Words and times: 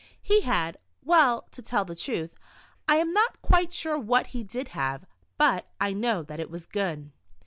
He 0.23 0.41
had— 0.41 0.79
well, 1.03 1.43
to 1.51 1.61
tell 1.61 1.85
the 1.85 1.95
truth, 1.95 2.33
I 2.87 2.95
am 2.95 3.13
not 3.13 3.39
quite 3.43 3.71
sure 3.71 3.99
what 3.99 4.25
he 4.33 4.43
did 4.43 4.69
have, 4.69 5.05
but 5.37 5.67
I 5.79 5.93
know 5.93 6.23
that 6.23 6.39
it 6.39 6.49
was 6.49 6.65
good. 6.65 7.11